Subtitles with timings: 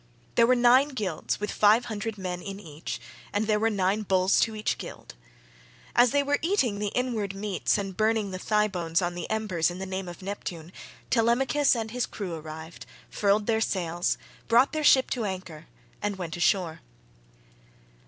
[0.33, 2.99] There were nine guilds with five hundred men in each,
[3.31, 5.13] and there were nine bulls to each guild.
[5.95, 9.69] As they were eating the inward meats25 and burning the thigh bones [on the embers]
[9.69, 10.71] in the name of Neptune,
[11.11, 14.17] Telemachus and his crew arrived, furled their sails,
[14.47, 15.67] brought their ship to anchor,
[16.01, 16.81] and went ashore.